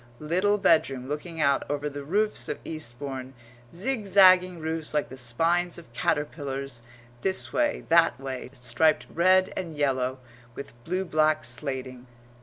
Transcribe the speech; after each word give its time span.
little 0.17 0.57
bedroom 0.57 1.07
looking 1.07 1.39
out 1.39 1.61
over 1.69 1.87
the 1.87 2.03
roofs 2.03 2.49
of 2.49 2.57
Eastbourne 2.65 3.35
zigzagging 3.71 4.57
roofs 4.59 4.95
like 4.95 5.09
the 5.09 5.15
spines 5.15 5.77
of 5.77 5.93
caterpillars, 5.93 6.81
this 7.21 7.53
way, 7.53 7.85
that 7.89 8.19
way, 8.19 8.49
striped 8.51 9.05
red 9.13 9.53
and 9.55 9.75
yellow, 9.75 10.17
with 10.55 10.73
blue 10.85 11.05
black 11.05 11.45
slating]. 11.45 12.07